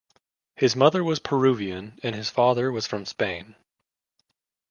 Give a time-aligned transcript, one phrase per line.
[0.55, 3.53] His mother was Peruvian and his father was from Spain.